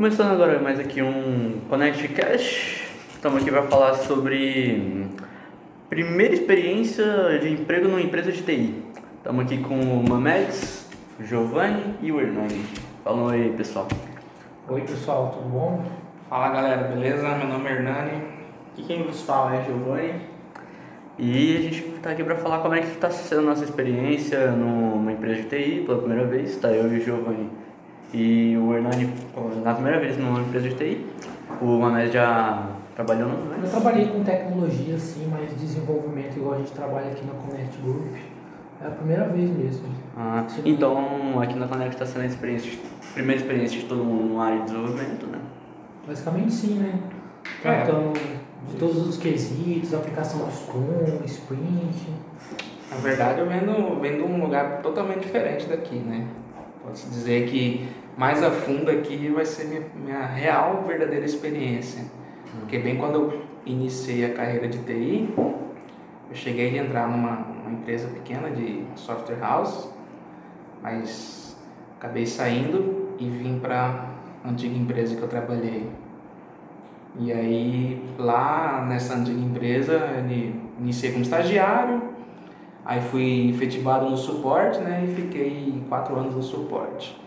[0.00, 2.88] Começando agora mais aqui um Connect Cash.
[3.12, 5.06] Estamos aqui para falar sobre
[5.90, 7.04] primeira experiência
[7.38, 8.82] de emprego numa empresa de TI.
[9.18, 10.88] Estamos aqui com o Mamedes,
[11.20, 12.64] Giovanni e o Hernani.
[13.04, 13.88] Falam aí, pessoal.
[14.70, 15.84] Oi, pessoal, tudo bom?
[16.30, 17.34] Fala galera, beleza?
[17.34, 18.22] Meu nome é Hernani.
[18.78, 20.14] E quem vos fala é Giovanni.
[21.18, 24.50] E a gente está aqui para falar como é que está sendo a nossa experiência
[24.52, 26.52] numa empresa de TI pela primeira vez.
[26.52, 27.59] Está eu e o Giovanni
[28.12, 29.12] e o Hernani
[29.62, 31.06] na primeira vez numa empresa de TI.
[31.60, 36.72] O Mamed já trabalhou no Eu trabalhei com tecnologia, sim, mas desenvolvimento igual a gente
[36.72, 38.14] trabalha aqui na Connect Group.
[38.82, 39.88] É a primeira vez mesmo.
[40.16, 42.78] Ah, então aqui na Connect está sendo a experiência,
[43.12, 45.38] primeira experiência de todo mundo na área de desenvolvimento, né?
[46.06, 46.98] Basicamente sim, né?
[47.60, 48.12] Tratando
[48.68, 52.08] de todos os quesitos, aplicação do Scrum, Sprint.
[52.90, 56.26] Na verdade, eu venho de um lugar totalmente diferente daqui, né?
[56.82, 57.86] Pode-se dizer que
[58.16, 62.04] mais a fundo aqui vai ser minha, minha real, verdadeira experiência.
[62.58, 67.72] Porque bem quando eu iniciei a carreira de TI, eu cheguei a entrar numa, numa
[67.72, 69.88] empresa pequena de software house,
[70.82, 71.56] mas
[71.98, 74.06] acabei saindo e vim para
[74.44, 75.90] a antiga empresa que eu trabalhei.
[77.18, 82.02] E aí lá nessa antiga empresa, eu iniciei como estagiário,
[82.84, 87.20] aí fui efetivado no suporte, né, e fiquei quatro anos no suporte.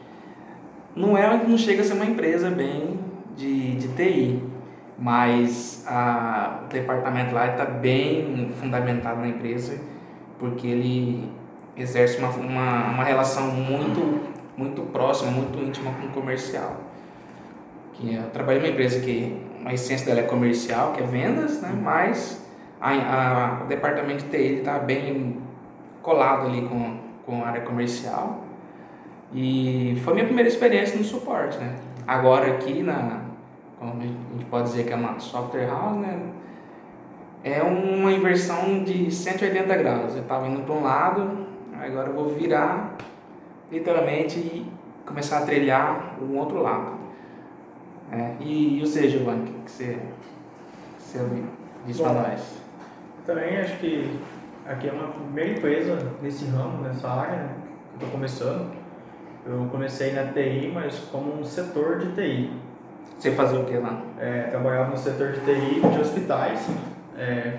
[0.95, 2.99] Não é, não chega a ser uma empresa bem
[3.35, 4.43] de, de TI,
[4.97, 9.79] mas a, o departamento lá está bem fundamentado na empresa,
[10.37, 11.31] porque ele
[11.75, 14.21] exerce uma, uma, uma relação muito,
[14.55, 16.77] muito próxima, muito íntima com o comercial.
[17.93, 21.71] Que eu trabalhei numa empresa que a essência dela é comercial, que é vendas, né?
[21.81, 22.45] mas
[22.79, 25.37] a, a, o departamento de TI está bem
[26.01, 28.42] colado ali com, com a área comercial.
[29.33, 31.57] E foi minha primeira experiência no suporte.
[31.57, 31.75] Né?
[32.07, 33.21] Agora aqui, na,
[33.79, 36.19] como a gente pode dizer que é uma software house, né?
[37.43, 40.15] é uma inversão de 180 graus.
[40.15, 42.95] Eu estava indo para um lado, agora eu vou virar
[43.71, 44.71] literalmente e
[45.05, 46.93] começar a trilhar o outro lado.
[48.11, 49.97] É, e, e você, Giovanni, o que você,
[50.97, 51.19] você
[51.85, 52.57] diz para nós?
[53.25, 54.19] Também acho que
[54.65, 58.82] aqui é uma primeira empresa nesse ramo, nessa área, né, que eu estou começando.
[59.45, 62.51] Eu comecei na TI, mas como um setor de TI.
[63.17, 64.01] Você fazia o que lá?
[64.17, 66.65] É, trabalhava no setor de TI de hospitais.
[67.17, 67.57] É,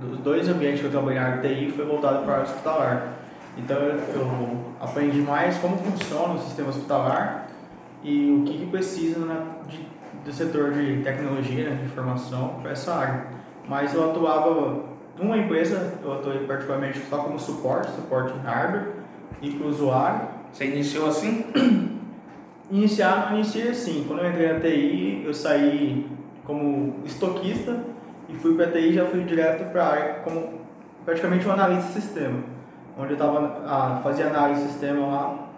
[0.00, 3.12] dos dois ambientes que eu trabalhei na TI foi voltado para o hospitalar.
[3.56, 7.48] Então eu, eu aprendi mais como funciona o sistema hospitalar
[8.02, 9.86] e o que, que precisa na, de,
[10.24, 13.26] do setor de tecnologia, né, de informação para essa área.
[13.68, 14.84] Mas eu atuava
[15.16, 18.88] numa empresa, eu atuei particularmente só como suporte, suporte em hardware
[19.40, 20.41] e para o usuário.
[20.52, 21.46] Você iniciou assim?
[22.70, 24.04] Iniciar, iniciei assim.
[24.06, 26.06] Quando eu entrei na TI, eu saí
[26.44, 27.80] como estoquista
[28.28, 30.60] e fui para a TI já fui direto para a área como
[31.04, 32.40] praticamente um analista de sistema,
[32.98, 35.48] onde eu tava, ah, fazia análise de sistema lá,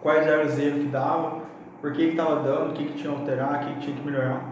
[0.00, 1.38] quais eram os erros que dava,
[1.80, 4.06] por que estava dando, o que, que tinha que alterar, o que, que tinha que
[4.06, 4.44] melhorar.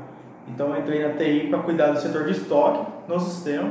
[0.49, 3.71] Então eu entrei na TI para cuidar do setor de estoque no sistema.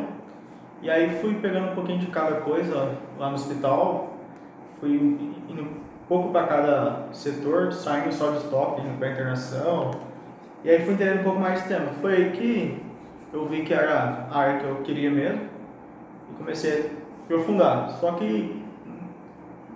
[0.82, 4.18] E aí fui pegando um pouquinho de cada coisa lá no hospital,
[4.80, 4.92] fui
[5.50, 5.83] indo
[6.14, 9.90] pouco para cada setor, saindo só de estoque, indo para internação.
[10.64, 11.88] E aí fui entendendo um pouco mais de tema.
[12.02, 12.84] Foi aí que
[13.34, 15.42] eu vi que era a área que eu queria mesmo
[16.30, 17.90] e comecei a aprofundar.
[18.00, 18.64] Só que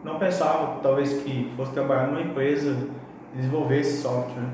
[0.03, 2.87] não pensava talvez que fosse trabalhar numa empresa
[3.33, 4.45] desenvolver esse software.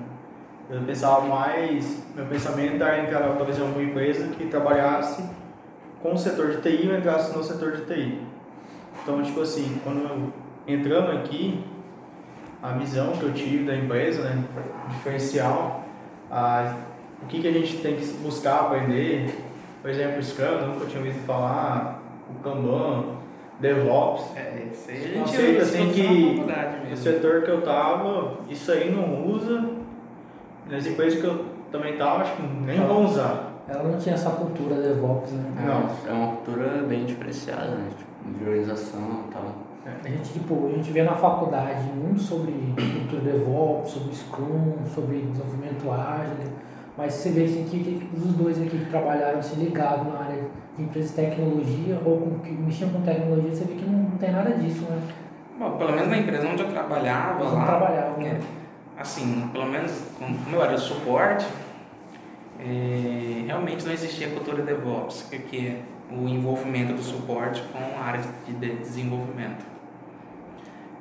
[0.69, 5.21] Eu pensava mais, meu pensamento era entrar talvez em alguma empresa que trabalhasse
[6.01, 8.21] com o setor de TI ou entrasse no setor de TI.
[9.03, 11.72] Então, tipo assim, quando eu entrando aqui,
[12.63, 14.43] a visão que eu tive da empresa, né,
[14.89, 15.83] diferencial,
[16.31, 16.75] a,
[17.21, 19.37] o que, que a gente tem que buscar aprender,
[19.81, 23.03] por exemplo, o Scrum, eu nunca tinha ouvido falar, o Kanban,
[23.59, 24.35] DevOps.
[24.35, 26.97] É, isso aí a gente Conceito, assim que faculdade o mesmo.
[26.97, 29.69] setor que eu tava, isso aí não usa.
[30.69, 33.51] Nas empresas que eu também tava, acho que nem vão usar.
[33.67, 35.51] Ela não tinha essa cultura DevOps, né?
[35.65, 36.09] Não.
[36.09, 37.89] É uma cultura bem diferenciada, né?
[37.97, 39.43] Tipo, de organização e tal.
[39.85, 45.17] A gente, tipo, a gente vê na faculdade muito sobre cultura DevOps, sobre Scrum, sobre
[45.21, 46.53] desenvolvimento ágil,
[46.97, 50.43] mas você vê assim, que os dois aqui que trabalharam assim, ligados na área
[50.77, 54.17] de empresa de tecnologia ou com, que mexiam com tecnologia, você vê que não, não
[54.17, 55.01] tem nada disso, né?
[55.59, 57.59] Bom, pelo menos na empresa onde eu trabalhava lá.
[57.59, 58.39] não trabalhavam, né?
[58.97, 61.45] é, assim, pelo menos como eu era suporte,
[62.59, 65.81] é, realmente não existia cultura DevOps, que que é
[66.11, 69.72] o envolvimento do suporte com a área de- desenvolvimento.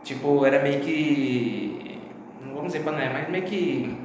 [0.02, 2.00] Tipo, era meio que.
[2.44, 3.96] Não vamos dizer panela, mas meio que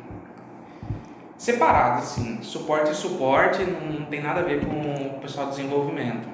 [1.37, 2.41] separado, assim.
[2.41, 6.27] Suporte e suporte não, tem nada a ver com o pessoal de desenvolvimento.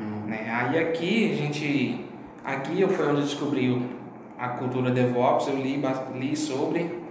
[0.00, 0.26] Hum.
[0.26, 0.50] Né?
[0.50, 2.04] Aí aqui a gente.
[2.44, 3.98] Aqui eu foi onde eu descobri
[4.38, 5.82] a cultura DevOps, eu li,
[6.14, 7.02] li sobre,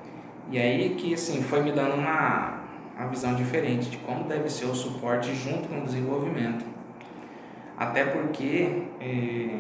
[0.50, 2.62] e aí que assim, foi me dando uma,
[2.98, 6.66] uma visão diferente de como deve ser o suporte junto com o desenvolvimento.
[7.78, 9.60] Até porque eh,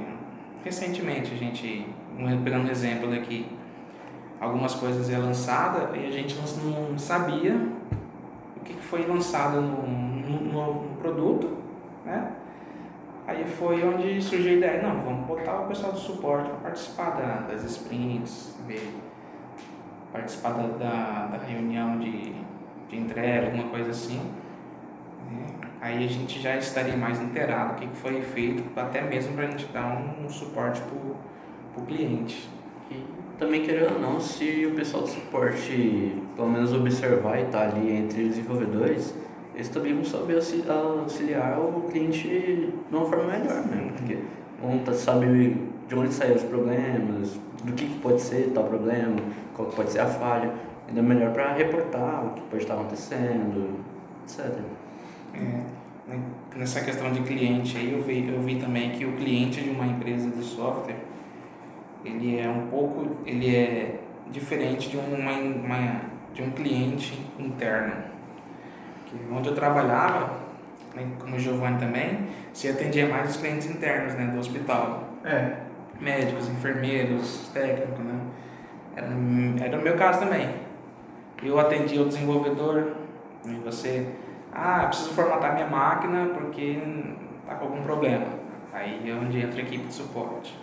[0.67, 1.87] recentemente a gente,
[2.43, 3.45] pegando um exemplo daqui,
[4.39, 7.55] algumas coisas é lançada e a gente não sabia
[8.57, 11.57] o que foi lançado no, no, no- produto,
[12.05, 12.31] né?
[13.25, 17.11] Aí foi onde surgiu a ideia, não, vamos botar o pessoal do suporte para participar
[17.11, 18.55] da- das sprints,
[20.11, 22.33] participar da, da, da reunião de,
[22.89, 24.19] de entrega, alguma coisa assim.
[25.31, 25.45] Né?
[25.81, 29.51] Aí a gente já estaria mais inteirado do que foi feito, até mesmo para a
[29.51, 32.49] gente dar um, um suporte para o cliente.
[32.89, 33.03] E
[33.37, 37.91] também, querendo ou não, se o pessoal do suporte, pelo menos observar e estar ali
[37.91, 39.13] entre os desenvolvedores,
[39.53, 44.17] eles também vão saber auxi- auxiliar o cliente de uma forma melhor mesmo, porque
[44.61, 49.15] vão tá- saber de onde saíram os problemas, do que, que pode ser tal problema,
[49.55, 50.51] qual que pode ser a falha,
[50.87, 53.79] ainda melhor para reportar o que pode estar acontecendo,
[54.23, 54.59] etc.
[55.37, 56.19] É, né,
[56.55, 59.85] nessa questão de cliente aí, eu vi, eu vi também que o cliente de uma
[59.85, 60.95] empresa de software,
[62.05, 63.99] ele é um pouco, ele é
[64.31, 66.01] diferente de, uma, uma-
[66.33, 67.93] de um cliente interno.
[69.05, 70.37] Que onde eu trabalhava,
[70.95, 75.09] né, como o Giovanni também, se atendia mais os clientes internos né, do hospital.
[75.23, 75.57] É,
[75.99, 78.19] Médicos, enfermeiros, técnicos, né?
[78.95, 79.07] Era,
[79.65, 80.47] era o meu caso também.
[81.41, 82.93] Eu atendia o desenvolvedor,
[83.45, 84.07] e você,
[84.57, 86.81] ah, preciso formatar minha máquina porque
[87.45, 88.25] tá com algum problema.
[88.73, 90.57] Aí é onde entra a equipe de suporte.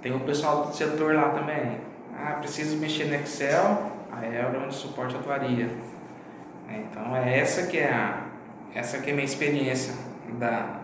[0.00, 1.80] Tem o pessoal do setor lá também.
[2.16, 5.68] Ah, preciso mexer no Excel, aí é onde o suporte atuaria.
[6.68, 8.20] É, Então é essa que é a
[8.72, 9.94] essa que é a minha experiência
[10.38, 10.80] da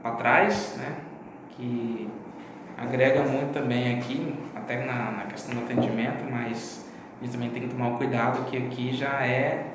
[0.00, 0.96] para trás, né?
[1.50, 2.08] Que
[2.76, 6.88] agrega muito também aqui, até na, na questão do atendimento, mas
[7.20, 9.73] a gente também tem que tomar cuidado que aqui já é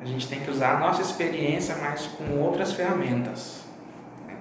[0.00, 3.64] a gente tem que usar a nossa experiência, mas com outras ferramentas.
[4.26, 4.36] né?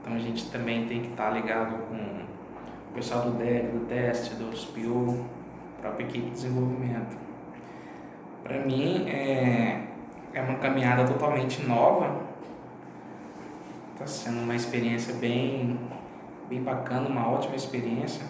[0.00, 4.34] Então a gente também tem que estar ligado com o pessoal do DEG, do teste,
[4.34, 5.24] dos PO,
[5.80, 7.16] própria equipe de desenvolvimento.
[8.42, 9.82] Para mim é,
[10.32, 12.26] é uma caminhada totalmente nova.
[13.92, 15.78] Está sendo uma experiência bem,
[16.48, 18.24] bem bacana, uma ótima experiência.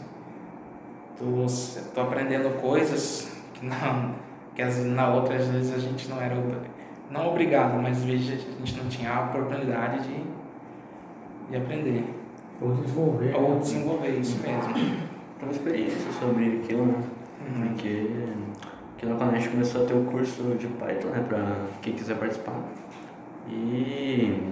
[1.94, 4.14] Tô aprendendo coisas que não
[4.56, 6.34] que as, na outra às vezes a gente não era
[7.10, 10.24] não obrigado, mas às vezes a gente não tinha a oportunidade de,
[11.50, 12.04] de aprender
[12.60, 13.34] Ou desenvolver.
[13.36, 13.58] ou né?
[13.60, 14.74] desenvolver isso mesmo.
[15.40, 17.02] Uma experiência sobre aquilo, né?
[17.46, 17.68] Uhum.
[17.68, 18.10] Porque,
[18.92, 22.16] porque quando a gente começou a ter o curso de Python, né, pra quem quiser
[22.16, 22.58] participar.
[23.48, 24.42] E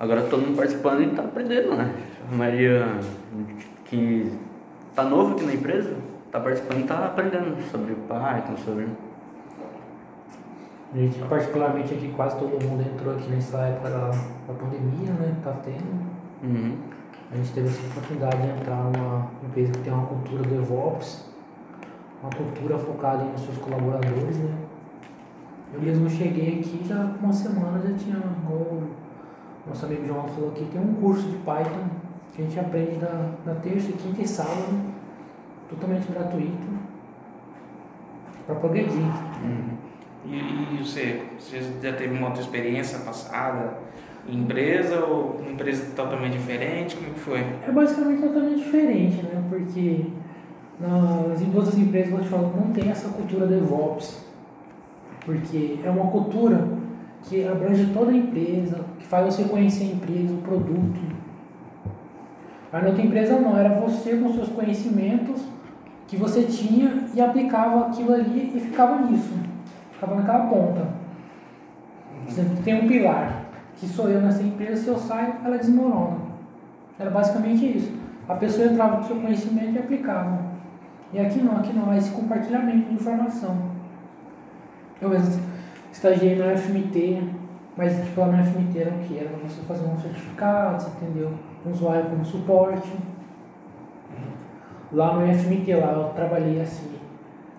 [0.00, 1.94] agora todo mundo participando e tá aprendendo, né?
[2.32, 2.86] A maioria
[3.84, 4.32] que
[4.94, 5.94] tá novo aqui na empresa,
[6.34, 8.88] tá participando e tá aprendendo sobre Python, sobre.
[10.92, 15.36] A gente, particularmente aqui, quase todo mundo entrou aqui nessa época da, da pandemia, né?
[15.44, 16.04] Tá tendo.
[16.42, 16.76] Uhum.
[17.30, 21.30] A gente teve essa oportunidade de entrar numa empresa que tem uma cultura DevOps,
[22.20, 24.56] uma cultura focada nos seus colaboradores, né?
[25.72, 28.88] Eu mesmo cheguei aqui já com uma semana já tinha, igual o
[29.68, 31.88] nosso amigo João falou aqui, tem um curso de Python
[32.32, 34.93] que a gente aprende na, na terça, quinta e sábado,
[35.74, 36.66] totalmente gratuito,
[38.46, 38.96] para progredir.
[38.96, 39.74] Uhum.
[40.26, 43.78] E, e você, você já teve uma outra experiência passada
[44.26, 46.96] em empresa ou uma empresa totalmente diferente?
[46.96, 47.40] Como que foi?
[47.40, 49.42] É basicamente totalmente diferente, né?
[49.50, 50.06] Porque
[50.80, 54.24] nas em outras empresas, como eu te falo, não tem essa cultura DevOps.
[55.24, 56.68] Porque é uma cultura
[57.22, 61.00] que abrange toda a empresa, que faz você conhecer a empresa, o produto.
[62.72, 65.53] Aí na outra empresa não, era você com seus conhecimentos
[66.14, 69.34] que você tinha e aplicava aquilo ali e ficava nisso.
[69.92, 70.86] Ficava naquela ponta.
[72.26, 73.44] Você tem um pilar,
[73.76, 76.18] que sou eu nessa empresa, se eu saio, ela desmorona.
[76.98, 77.92] Era basicamente isso.
[78.28, 80.38] A pessoa entrava com seu conhecimento e aplicava.
[81.12, 83.56] E aqui não, aqui não, é esse compartilhamento de informação.
[85.00, 85.42] Eu mesmo
[85.92, 87.22] estagiei na FMT,
[87.76, 89.18] mas tipo, lá na FMT era o que?
[89.18, 91.32] Era você fazer um certificado, você entendeu?
[91.66, 92.92] Um usuário como suporte.
[94.94, 96.90] Lá no FMT, lá eu trabalhei assim,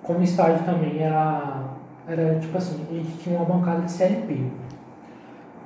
[0.02, 1.64] como estágio também, era,
[2.08, 4.52] era tipo assim, a gente tinha uma bancada de CLP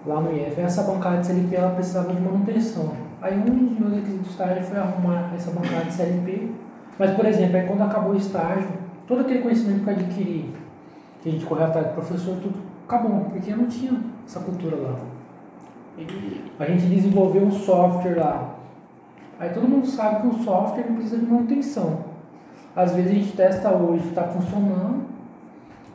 [0.06, 0.60] lá no IF.
[0.60, 2.92] Essa bancada de CLP ela precisava de manutenção.
[3.22, 6.52] Aí um dos meus requisitos de estágio foi arrumar essa bancada de CLP.
[6.98, 8.68] Mas, por exemplo, aí quando acabou o estágio,
[9.08, 10.54] todo aquele conhecimento que eu adquiri
[11.22, 14.96] que a gente correu atrás do professor, tudo acabou, porque não tinha essa cultura lá.
[16.60, 18.56] A gente desenvolveu um software lá.
[19.40, 22.06] Aí todo mundo sabe que o software precisa de manutenção.
[22.76, 25.06] Às vezes a gente testa hoje, está funcionando,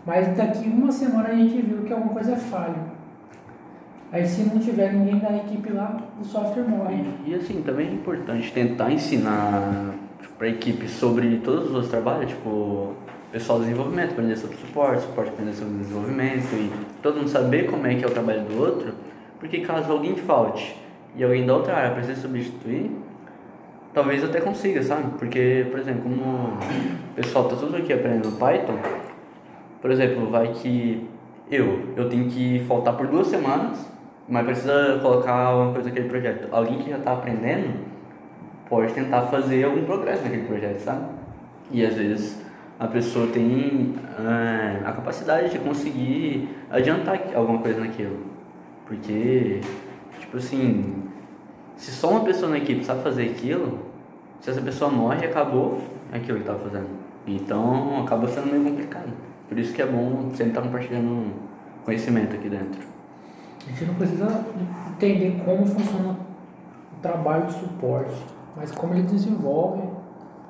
[0.07, 2.95] mas daqui uma semana a gente viu que alguma coisa é falha.
[4.11, 7.05] Aí se não tiver ninguém da equipe lá, o software morre.
[7.27, 9.95] e, e, assim, também é importante tentar ensinar
[10.39, 12.95] para a equipe sobre todos os outros trabalhos, tipo,
[13.31, 16.71] pessoal de desenvolvimento, aprender sobre suporte, suporte aprender sobre desenvolvimento e
[17.03, 18.95] todo mundo saber como é que é o trabalho do outro,
[19.39, 20.77] porque caso alguém falte
[21.17, 22.91] e alguém da outra área precise substituir,
[23.95, 25.17] talvez até consiga, sabe?
[25.19, 28.77] Porque, por exemplo, como o pessoal tá tudo aqui aprendendo Python,
[29.81, 31.09] por exemplo, vai que
[31.51, 33.89] eu, eu tenho que faltar por duas semanas,
[34.29, 36.49] mas precisa colocar uma coisa naquele projeto.
[36.51, 37.85] Alguém que já está aprendendo
[38.69, 41.05] pode tentar fazer algum progresso naquele projeto, sabe?
[41.71, 42.43] E às vezes
[42.81, 48.19] a pessoa tem eh, a capacidade de conseguir adiantar alguma coisa naquilo.
[48.87, 49.61] Porque,
[50.19, 51.05] tipo assim,
[51.77, 53.79] se só uma pessoa na equipe sabe fazer aquilo,
[54.45, 55.81] se essa pessoa morre, acabou
[56.13, 56.91] aquilo que estava fazendo.
[57.27, 59.11] Então acaba sendo meio complicado.
[59.49, 61.33] Por isso que é bom sempre estar compartilhando
[61.83, 62.83] conhecimento aqui dentro.
[63.67, 64.45] A gente não precisa
[64.91, 68.23] entender como funciona o trabalho de suporte,
[68.55, 69.89] mas como ele desenvolve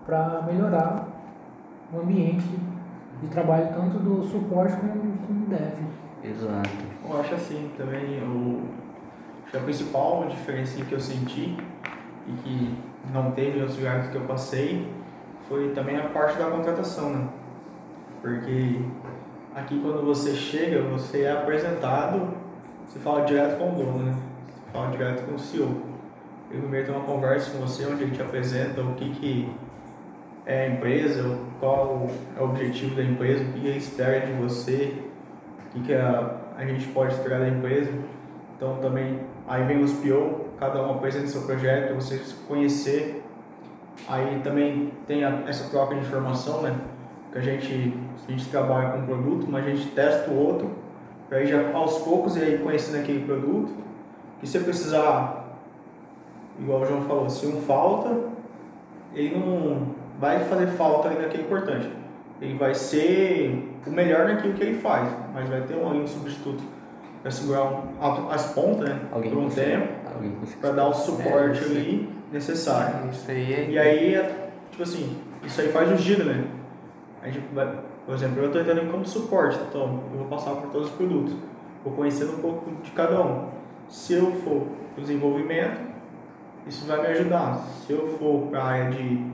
[0.04, 1.06] para melhorar
[1.92, 2.50] o ambiente
[3.22, 5.72] de trabalho tanto do suporte como, como do dev.
[6.24, 6.68] Exato.
[7.08, 8.60] Eu acho assim também, o,
[9.44, 11.56] acho que a principal diferença que eu senti
[12.26, 14.88] e que não teve outros lugares que eu passei
[15.48, 17.28] foi também a parte da contratação, né?
[18.22, 18.80] Porque
[19.54, 22.28] aqui quando você chega, você é apresentado,
[22.86, 24.16] você fala direto com o dono, né?
[24.46, 25.94] Você fala direto com o CEO.
[26.50, 29.52] Ele primeiro tem uma conversa com você onde ele te apresenta o que, que
[30.46, 35.02] é a empresa, qual é o objetivo da empresa, o que ele espera de você,
[35.58, 37.90] o que, que a, a gente pode esperar da empresa.
[38.56, 43.22] Então também aí vem os PO, cada um apresenta seu projeto, você se conhecer.
[44.08, 46.76] Aí também tem a, essa troca de informação, né?
[47.32, 47.94] Que a gente,
[48.28, 50.70] a gente trabalha com um produto, mas a gente testa o outro,
[51.28, 53.72] para aí já aos poucos ir conhecendo aquele produto.
[54.42, 55.58] E se precisar,
[56.58, 58.14] igual o João falou, se um falta,
[59.14, 61.90] ele não vai fazer falta ali naquele importante.
[62.40, 66.62] Ele vai ser o melhor naquilo que ele faz, mas vai ter um, um substituto
[67.24, 67.84] para segurar
[68.30, 69.00] as pontas, né?
[69.10, 69.88] Alguém por um tempo,
[70.60, 73.08] para dar o suporte É, ali necessário.
[73.10, 73.70] Isso aí é.
[73.70, 76.44] E aí, é, tipo assim, isso aí faz o giro, né?
[77.22, 80.70] A gente vai, por exemplo, eu estou entrando como suporte, então eu vou passar por
[80.70, 81.34] todos os produtos,
[81.82, 83.48] vou conhecendo um pouco de cada um.
[83.88, 85.80] Se eu for para o desenvolvimento,
[86.66, 87.64] isso vai me ajudar.
[87.86, 89.24] Se eu for para a área de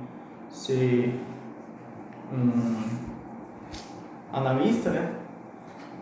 [0.49, 1.21] ser
[2.33, 2.85] um
[4.33, 5.20] analista, né?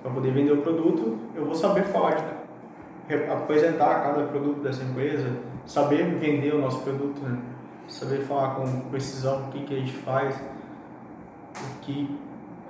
[0.08, 2.24] Para poder vender o produto, eu vou saber falar, de-
[3.14, 5.30] re- apresentar cada produto dessa empresa,
[5.66, 7.38] saber vender o nosso produto, né?
[7.86, 12.18] Saber falar com precisão o que, que a gente faz, o que,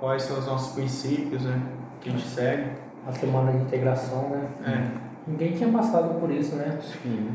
[0.01, 1.61] quais são os nossos princípios, né?
[2.01, 2.71] Que a gente segue.
[3.07, 4.47] A semana de integração, né?
[4.65, 5.29] É.
[5.29, 6.77] Ninguém tinha passado por isso, né?
[6.81, 7.29] Sim.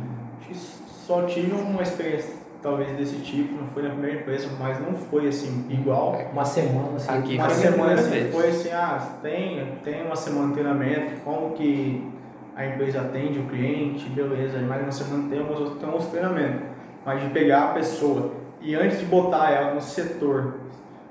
[1.07, 2.35] Só tive uma experiência
[2.65, 6.17] talvez desse tipo, não foi na primeira empresa, mas não foi assim igual.
[6.33, 7.13] Uma semana assim.
[7.19, 8.35] Aqui Uma semana assim, vez.
[8.35, 12.11] foi assim, ah, tem, tem uma semana de treinamento, como que
[12.57, 16.63] a empresa atende o cliente, beleza, mais uma semana temos, outros- temos treinamento.
[17.05, 18.31] Mas de pegar a pessoa
[18.63, 20.55] e antes de botar ela no setor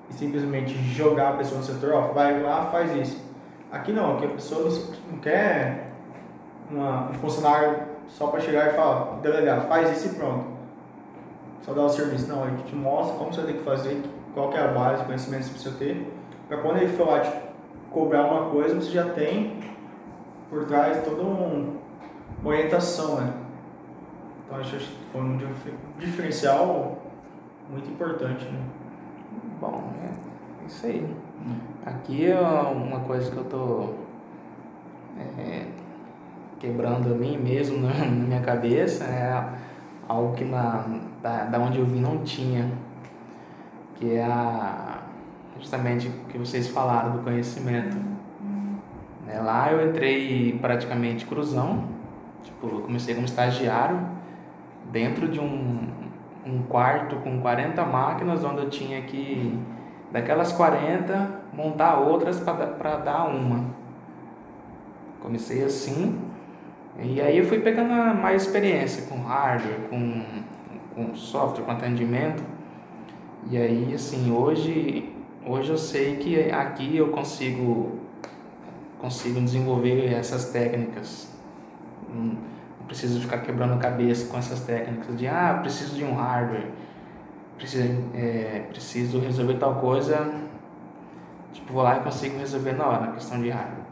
[0.10, 3.24] e simplesmente jogar a pessoa no setor, ó, vai lá, faz isso.
[3.72, 4.72] Aqui não, aqui a pessoa
[5.12, 5.92] não quer
[6.72, 7.76] uma, um funcionário
[8.08, 10.53] só para chegar e falar, delegado, faz isso e pronto.
[11.64, 12.28] Só dar o serviço.
[12.28, 14.02] Não, a gente te mostra como você tem que fazer,
[14.34, 16.14] qual que é a base de conhecimento que você precisa ter,
[16.48, 17.32] para quando ele for lá te
[17.90, 19.60] cobrar uma coisa, você já tem
[20.50, 21.78] por trás toda um,
[22.42, 23.34] uma orientação, né?
[24.46, 26.98] Então acho que foi um dif- diferencial
[27.70, 28.60] muito importante, né?
[29.62, 31.16] Bom, é isso aí.
[31.86, 33.90] Aqui é uma coisa que eu tô
[35.38, 35.66] é,
[36.60, 39.50] quebrando a mim mesmo na, na minha cabeça, é
[40.08, 40.86] algo que na,
[41.24, 42.70] da, da onde eu vim não tinha,
[43.96, 45.00] que é a,
[45.58, 47.96] justamente o que vocês falaram do conhecimento.
[49.26, 51.86] Né, Lá eu entrei praticamente cruzão,
[52.44, 54.02] tipo, eu comecei como estagiário,
[54.92, 55.88] dentro de um,
[56.46, 59.58] um quarto com 40 máquinas, onde eu tinha que,
[60.12, 63.64] daquelas 40, montar outras para dar uma.
[65.22, 66.20] Comecei assim,
[67.00, 70.22] e aí eu fui pegando mais experiência com hardware, com,
[70.94, 72.44] com software, com atendimento.
[73.50, 75.14] E aí, assim, hoje,
[75.46, 78.00] hoje eu sei que aqui eu consigo
[79.04, 81.30] consigam desenvolver essas técnicas.
[82.08, 82.38] Não
[82.88, 86.68] preciso ficar quebrando a cabeça com essas técnicas de ah, preciso de um hardware,
[87.58, 87.84] preciso,
[88.14, 90.34] é, preciso resolver tal coisa,
[91.52, 93.84] tipo, vou lá e consigo resolver na hora, a questão de hardware.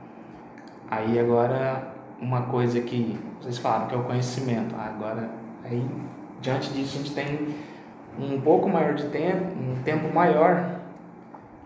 [0.89, 1.91] Aí agora
[2.21, 4.75] uma coisa que vocês falaram que é o conhecimento.
[4.75, 5.29] Agora
[5.65, 5.85] aí
[6.41, 7.55] diante disso a gente tem
[8.19, 10.81] um pouco maior de tempo, um tempo maior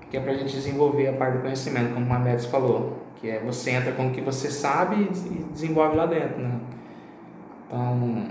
[0.10, 3.30] que é para a gente desenvolver a parte do conhecimento, como a Mamedes falou, que
[3.30, 6.60] é você entra com o que você sabe e desenvolve lá dentro, né?
[7.68, 8.28] Então,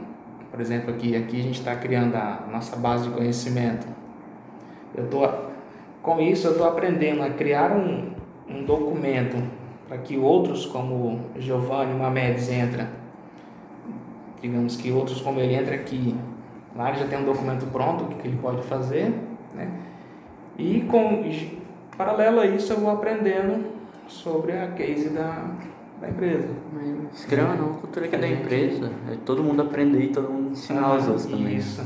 [0.51, 3.87] por exemplo, aqui, aqui a gente está criando a nossa base de conhecimento.
[4.95, 5.29] Eu tô,
[6.01, 8.13] com isso, eu estou aprendendo a criar um,
[8.49, 9.37] um documento
[9.89, 12.89] para que outros, como Giovanni Mamedes, entra,
[14.41, 16.15] digamos que outros como ele entra aqui,
[16.77, 19.15] lá ele já tem um documento pronto, o que ele pode fazer,
[19.55, 19.71] né?
[20.59, 21.25] E com
[21.97, 23.73] paralelo a isso eu vou aprendendo
[24.07, 25.51] sobre a case da,
[26.01, 26.49] da empresa.
[27.15, 30.53] Scrum é uma cultura que é da empresa, é todo mundo aprender e todo mundo
[30.53, 31.57] ensinar ah, os outros também.
[31.57, 31.83] Isso.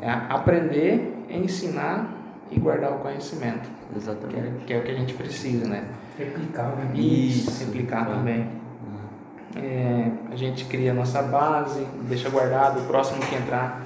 [0.00, 2.12] É aprender, ensinar
[2.50, 3.68] e guardar o conhecimento.
[3.94, 4.36] Exatamente.
[4.38, 5.84] Que é, que é o que a gente precisa, né?
[6.18, 6.90] Replicar, né?
[6.94, 8.40] Isso, replicar também.
[8.40, 9.62] Uhum.
[9.62, 13.85] É, a gente cria a nossa base, deixa guardado, o próximo que entrar,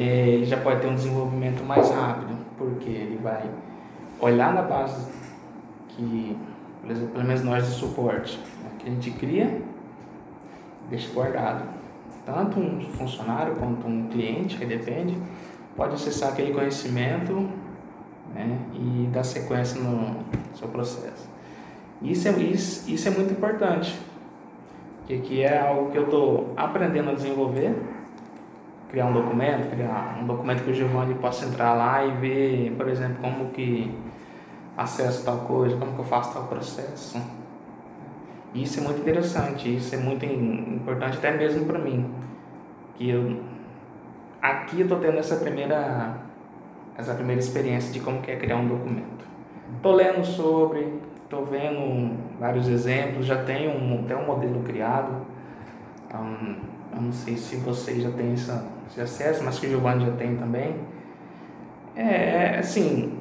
[0.00, 3.48] ele já pode ter um desenvolvimento mais rápido, porque ele vai
[4.20, 5.10] olhar na base
[5.88, 6.36] que,
[6.82, 9.62] por exemplo, pelo menos nós de suporte, né, que a gente cria,
[10.90, 11.64] deixa guardado.
[12.26, 15.16] Tanto um funcionário quanto um cliente, que depende,
[15.76, 17.48] pode acessar aquele conhecimento
[18.34, 20.16] né, e dar sequência no
[20.54, 21.28] seu processo.
[22.02, 23.98] Isso é, isso, isso é muito importante,
[25.06, 27.74] que, que é algo que eu estou aprendendo a desenvolver,
[28.88, 32.88] criar um documento, criar um documento que o Giovanni possa entrar lá e ver, por
[32.88, 33.92] exemplo, como que
[34.76, 37.20] acesso tal coisa, como que eu faço tal processo.
[38.54, 42.10] Isso é muito interessante, isso é muito importante até mesmo para mim,
[42.94, 43.40] que eu
[44.40, 46.26] aqui estou tendo essa primeira
[46.96, 49.26] essa primeira experiência de como que é criar um documento.
[49.76, 55.26] Estou lendo sobre, estou vendo vários exemplos, já tenho um, até um modelo criado.
[56.06, 56.56] Então,
[56.94, 60.12] eu não sei se vocês já têm essa, esse acesso, mas que o Giovanni já
[60.12, 60.76] tem também.
[61.94, 63.18] É, é assim,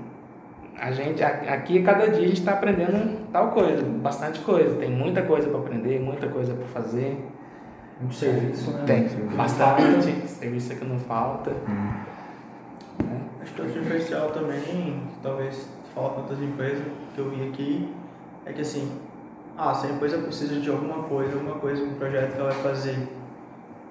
[0.77, 4.75] a gente aqui cada dia a gente está aprendendo tal coisa, bastante coisa.
[4.77, 7.17] Tem muita coisa para aprender, muita coisa para fazer.
[7.99, 8.83] Muito serviço, né?
[8.85, 10.27] Tem, bastante.
[10.27, 11.51] serviço que não falta.
[11.51, 11.93] Hum.
[12.99, 13.43] É.
[13.43, 17.93] Acho que o diferencial também, talvez fala com outras empresas que eu vi aqui,
[18.45, 18.91] é que assim,
[19.57, 22.61] ah, se a empresa precisa de alguma coisa, alguma coisa, um projeto que ela vai
[22.61, 23.07] fazer,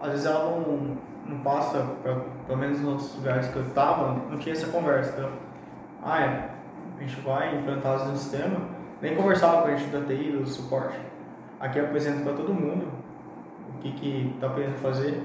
[0.01, 4.39] às vezes ela não, não passa, pra, pelo menos nos lugares que eu estava, não
[4.39, 5.15] tinha essa conversa.
[5.17, 5.31] Então,
[6.03, 6.51] ah, é,
[6.99, 8.61] a gente vai implantar no sistema,
[9.01, 10.99] nem conversava com a gente da TI, do suporte.
[11.61, 12.87] Aqui apresenta para todo mundo
[13.69, 15.23] o que está querendo fazer,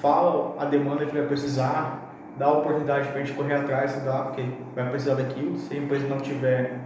[0.00, 4.24] fala a demanda que vai precisar, dá a oportunidade para a gente correr atrás, estudar,
[4.24, 5.56] porque vai precisar daquilo.
[5.58, 6.78] Se a empresa não tiver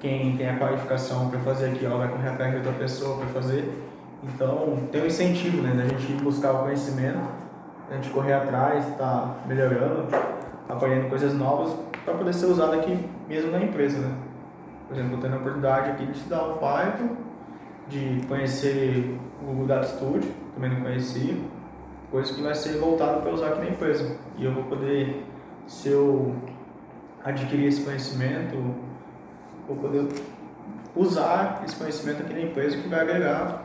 [0.00, 3.26] quem tem a qualificação para fazer aquilo, ela vai correr atrás de outra pessoa para
[3.28, 3.91] fazer.
[4.22, 7.18] Então, tem um incentivo né, da gente buscar o conhecimento,
[7.90, 10.06] a gente correr atrás, estar tá melhorando,
[10.68, 14.14] aprendendo coisas novas para poder ser usado aqui mesmo na empresa, né?
[14.88, 17.16] Por exemplo, tendo a oportunidade aqui de estudar o Python,
[17.88, 21.36] de conhecer o Google Data Studio, também não conhecia,
[22.10, 24.16] coisa que vai ser voltado para usar aqui na empresa.
[24.36, 25.24] E eu vou poder,
[25.66, 26.34] se eu
[27.24, 28.54] adquirir esse conhecimento,
[29.66, 30.08] vou poder
[30.94, 33.64] usar esse conhecimento aqui na empresa que vai agregar.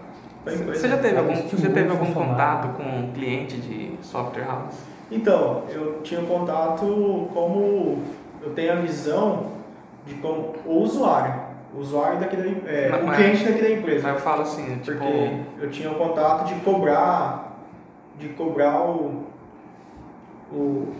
[0.56, 4.76] Você já teve algum, você já teve algum contato com um cliente de software house?
[5.12, 8.04] Então, eu tinha contato como
[8.42, 9.52] eu tenho a visão
[10.06, 11.34] de como o usuário,
[11.76, 14.04] o usuário daqui da, é, mas, o cliente daqui da empresa.
[14.04, 14.98] Mas eu falo assim, tipo...
[14.98, 17.58] porque eu tinha o um contato de cobrar,
[18.18, 19.24] de cobrar o,
[20.52, 20.94] o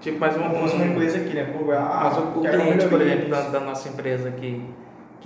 [0.00, 1.44] tipo mais uma, uma empresa aqui, né?
[1.56, 2.00] Cobrar.
[2.04, 4.62] Mas o, o cliente, por exemplo, da, da, nossa empresa aqui,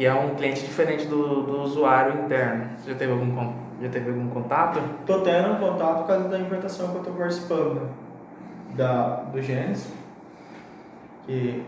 [0.01, 2.71] que é um cliente diferente do, do usuário interno.
[2.79, 4.81] Você já teve algum já teve algum contato?
[5.05, 7.87] Tô tendo contato por causa da implantação que eu tô participando
[8.75, 9.93] da do Gênesis
[11.27, 11.63] que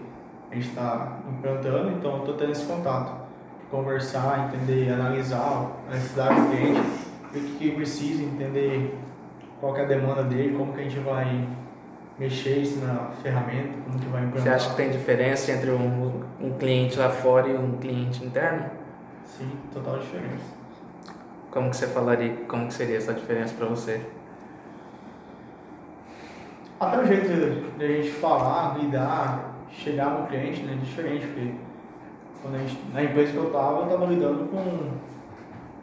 [0.51, 3.21] a gente está implantando, então eu estou tendo esse contato.
[3.71, 6.81] Conversar, entender, analisar a necessidade do cliente,
[7.35, 8.99] o que precisa, entender
[9.61, 11.47] qual é a demanda dele, como que a gente vai
[12.23, 14.43] mexer isso na ferramenta, como que vai implantar.
[14.43, 18.67] Você acha que tem diferença entre um, um cliente lá fora e um cliente interno?
[19.27, 20.63] Sim, total diferença.
[21.51, 24.01] Como que você falaria, como que seria essa diferença para você?
[26.79, 31.55] Até o jeito de a gente falar, lidar, chegar no cliente né, é diferente, porque
[32.41, 34.91] quando a gente, na empresa que eu estava, eu estava lidando com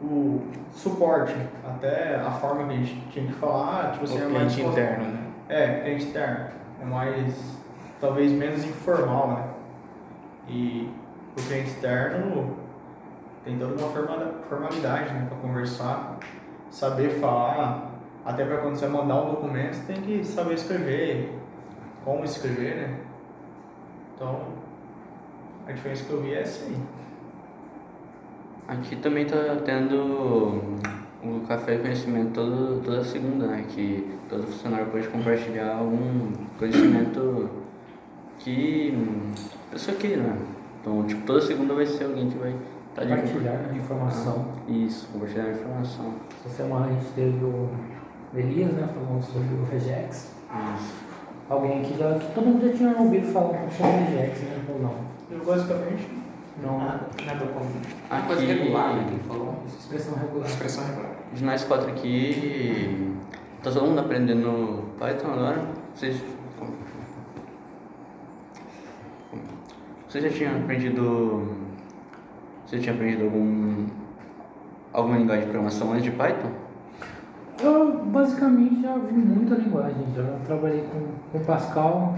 [0.02, 1.34] o suporte,
[1.66, 4.70] até a forma que a gente tinha que falar, tipo O assim, é mais cliente
[4.70, 5.29] interno, né?
[5.50, 6.46] É, cliente interno.
[6.80, 7.56] É mais,
[8.00, 9.48] talvez menos informal, né?
[10.48, 10.88] E
[11.36, 12.56] o cliente externo
[13.44, 15.26] tem toda uma forma- formalidade, né?
[15.28, 16.18] Pra conversar,
[16.70, 17.90] saber falar,
[18.24, 21.36] até pra quando você mandar um documento, você tem que saber escrever,
[22.04, 23.00] como escrever, né?
[24.14, 24.40] Então,
[25.66, 26.76] a diferença que eu vi é essa aí.
[28.68, 30.78] Aqui também tá tendo
[31.22, 33.64] o café de conhecimento todo, toda segunda, né?
[33.68, 37.50] Que todo funcionário pode compartilhar um conhecimento
[38.38, 38.94] que
[39.68, 40.38] a pessoa queira, né?
[40.80, 42.54] Então, tipo, toda segunda vai ser alguém que vai
[42.88, 44.46] estar de Compartilhar né, informação.
[44.66, 46.14] Isso, compartilhar a informação.
[46.44, 47.68] Essa semana a gente teve o
[48.34, 50.34] Elias, né, falando sobre o Regex.
[50.76, 50.94] Isso.
[51.48, 54.64] Alguém aqui já, que todo mundo já tinha ouvido falar sobre o Regex, né?
[54.72, 54.94] Ou não?
[55.30, 56.08] Eu, basicamente,
[56.62, 56.78] Não.
[56.78, 57.70] Nada, nada como.
[58.10, 59.04] Aqui- Coisa regular, né?
[59.08, 59.62] Ele falou.
[59.66, 60.46] Expressão regular.
[60.48, 61.10] Expressão regular.
[61.32, 63.14] De nós quatro aqui,
[63.62, 65.64] tá todo mundo aprendendo Python agora?
[65.94, 66.20] Vocês.
[70.08, 71.56] Vocês já tinham aprendido.
[72.66, 73.86] Você já tinha aprendido algum.
[74.92, 76.50] alguma linguagem de programação antes de Python?
[77.62, 81.06] Eu basicamente já vi muita linguagem, já trabalhei com,
[81.38, 82.14] com Pascal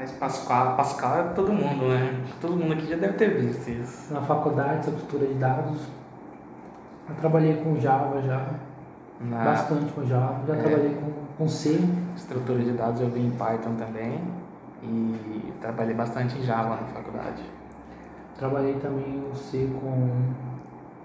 [0.00, 2.24] Mas Pascal, Pascal é todo mundo, né?
[2.40, 4.14] Todo mundo aqui já deve ter visto isso.
[4.14, 5.78] na faculdade estrutura de dados.
[7.06, 8.46] Eu trabalhei com Java já,
[9.20, 10.40] Na bastante com Java.
[10.48, 10.62] Já É.
[10.62, 11.78] trabalhei com, com C,
[12.16, 14.18] estrutura de dados eu vi em Python também.
[14.82, 17.42] E trabalhei bastante em Java na faculdade.
[18.38, 20.08] trabalhei também o C com,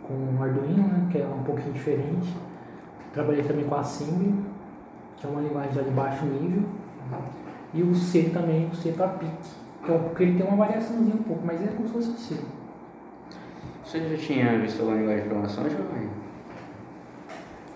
[0.07, 2.33] com Arduino, né, que é um pouquinho diferente.
[3.13, 4.33] Trabalhei também com Assembly,
[5.17, 6.63] que é uma linguagem já de baixo nível.
[7.75, 9.31] E o C também, o C para PIC,
[9.85, 12.09] que é um- porque ele tem uma variaçãozinha um pouco, mas é como se fosse
[12.09, 12.35] o C.
[13.83, 16.09] Você já tinha visto alguma linguagem de programação, Giovanni?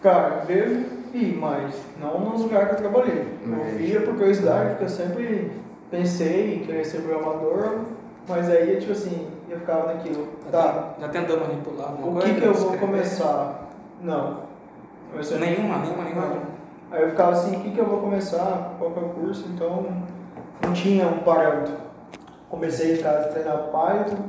[0.02, 3.26] Cara, eu vi, mas não nos lugares que eu trabalhei.
[3.46, 5.52] Mas- Eu via por curiosidade, porque eu sempre
[5.92, 7.80] pensei em querer ser programador,
[8.28, 10.28] mas aí, tipo assim, eu ficava naquilo.
[10.52, 12.28] Tá, Já tentou manipular alguma o coisa?
[12.34, 13.70] que que eu vou começar?
[14.02, 14.48] Não.
[15.40, 16.42] Nenhuma, nenhuma linguagem.
[16.92, 18.76] Aí eu ficava assim, o que que eu vou começar?
[18.80, 19.48] Qual que é o curso?
[19.50, 19.86] Então,
[20.64, 21.74] não tinha um parâmetro.
[22.50, 24.24] Comecei em casa a treinar Python,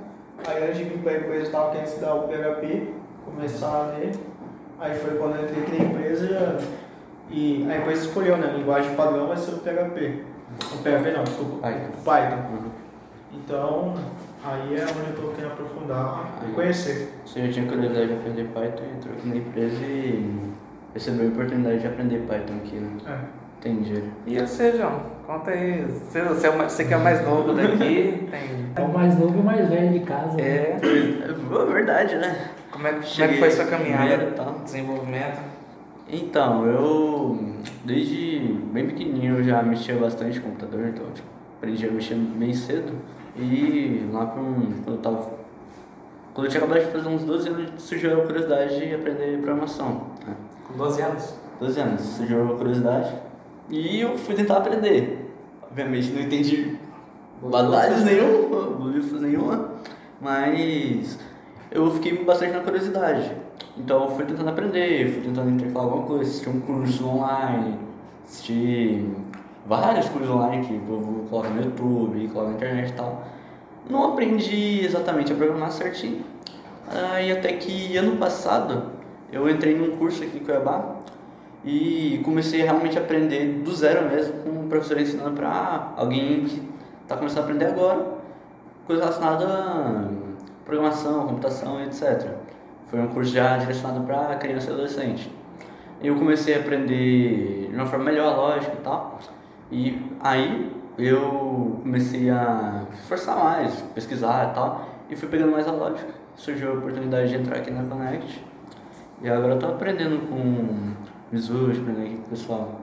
[0.46, 2.92] aí antes de vir para a empresa eu estava querendo estudar o PHP,
[3.25, 4.20] começar nele.
[4.79, 6.59] Aí foi quando eu entrei na empresa
[7.31, 8.49] e a empresa escolheu, né?
[8.49, 10.25] A linguagem padrão vai ser o PHP.
[10.75, 11.57] O PHP não, desculpa.
[11.62, 11.88] Python.
[11.88, 12.37] O Python.
[12.37, 12.70] Uhum.
[13.33, 13.94] Então,
[14.44, 17.14] aí é onde eu estou querendo aprofundar e conhecer.
[17.25, 20.50] Você já tinha curiosidade de aprender Python e entrou aqui na empresa e
[20.94, 22.90] recebeu a oportunidade de aprender Python aqui, né?
[23.07, 23.40] É.
[23.61, 24.03] Entendi.
[24.26, 25.00] E você, João?
[25.26, 25.83] Conta aí.
[25.85, 28.70] Você, você, é o mais- você que é o mais novo daqui, tem.
[28.74, 30.37] É o mais novo e o mais velho de casa.
[30.37, 30.42] né?
[30.42, 30.76] É.
[30.81, 32.48] É verdade, né?
[32.70, 34.33] Como é, como é que foi sua caminhada?
[34.35, 34.61] tal.
[34.64, 35.40] Desenvolvimento?
[36.09, 37.38] Então, eu
[37.85, 38.38] desde
[38.72, 42.92] bem pequenininho eu já mexia bastante com computador, então tipo, aprendi a mexer bem cedo.
[43.37, 45.39] E lá pra um, quando eu tava.
[46.33, 50.07] Quando eu tinha acabado de fazer uns 12 anos, surgiu a curiosidade de aprender programação.
[50.27, 50.35] Né?
[50.66, 51.35] Com 12 anos?
[51.61, 53.14] 12 anos, surgiu a curiosidade.
[53.69, 55.33] E eu fui tentar aprender.
[55.62, 56.79] Obviamente não entendi
[57.43, 59.71] batalhas nenhuma, bolifas nenhuma,
[60.21, 61.19] mas
[61.71, 63.33] eu fiquei bastante na curiosidade.
[63.77, 67.79] Então eu fui tentando aprender, fui tentando intercalar alguma coisa, assistir um curso online,
[68.25, 69.09] assistir
[69.66, 73.25] vários cursos online que eu coloco no YouTube, coloco na internet e tal.
[73.88, 76.25] Não aprendi exatamente a programar certinho.
[77.12, 78.90] Aí até que ano passado
[79.33, 80.97] eu entrei num curso aqui em Cuiabá
[81.64, 86.62] e comecei a realmente aprender do zero mesmo, com um professor ensinando para alguém que
[87.03, 88.07] está começando a aprender agora,
[88.87, 90.09] coisa relacionada a
[90.64, 92.29] programação, computação, etc.
[92.88, 95.31] Foi um curso já direcionado para criança e adolescente.
[96.03, 99.19] Eu comecei a aprender de uma forma melhor a lógica e tal,
[99.71, 100.73] e aí
[101.07, 106.13] eu comecei a me esforçar mais, pesquisar e tal, e fui pegando mais a lógica.
[106.37, 108.45] Surgiu a oportunidade de entrar aqui na Connect,
[109.23, 110.95] e agora eu tô aprendendo com
[111.31, 112.81] Visual, aprendendo aqui com o pessoal,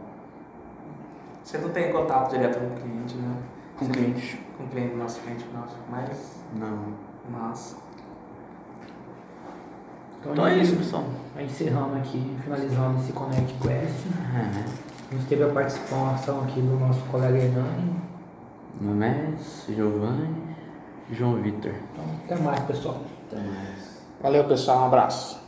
[1.43, 3.35] Você não tem contato direto com o cliente, né?
[3.77, 4.41] com Você- cliente.
[4.57, 5.75] Com o cliente nosso, cliente nosso.
[5.89, 6.77] Mas, Não.
[7.31, 7.77] massa.
[10.29, 11.05] Então é isso, pessoal.
[11.39, 14.07] Encerrando aqui, finalizando esse Connect Quest.
[14.35, 14.63] É.
[15.09, 17.95] A gente teve a participação aqui do nosso colega Hernani.
[18.79, 20.35] É Giovanni
[21.11, 21.71] João Vitor.
[21.91, 23.01] Então, até mais, pessoal.
[23.27, 24.01] Até mais.
[24.21, 24.79] Valeu, pessoal.
[24.79, 25.46] Um abraço.